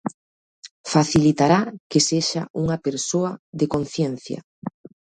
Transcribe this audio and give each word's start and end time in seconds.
Facilitará 0.93 1.59
que 1.89 1.99
sexa 2.09 2.41
unha 2.63 2.77
persoa 2.85 3.31
de 3.59 3.65
conciencia. 3.73 4.39